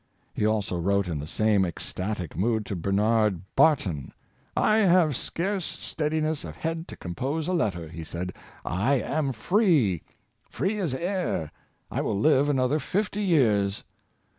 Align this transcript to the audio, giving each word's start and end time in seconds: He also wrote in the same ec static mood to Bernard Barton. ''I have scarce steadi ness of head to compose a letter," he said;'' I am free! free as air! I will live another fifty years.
He 0.33 0.47
also 0.47 0.79
wrote 0.79 1.07
in 1.07 1.19
the 1.19 1.27
same 1.27 1.63
ec 1.63 1.79
static 1.79 2.35
mood 2.35 2.65
to 2.65 2.75
Bernard 2.75 3.39
Barton. 3.55 4.11
''I 4.57 4.79
have 4.79 5.15
scarce 5.15 5.63
steadi 5.63 6.19
ness 6.23 6.43
of 6.43 6.55
head 6.55 6.87
to 6.87 6.97
compose 6.97 7.47
a 7.47 7.53
letter," 7.53 7.87
he 7.87 8.03
said;'' 8.03 8.33
I 8.89 8.95
am 8.95 9.31
free! 9.31 10.01
free 10.49 10.79
as 10.79 10.95
air! 10.95 11.51
I 11.91 12.01
will 12.01 12.17
live 12.17 12.49
another 12.49 12.79
fifty 12.79 13.21
years. 13.21 13.83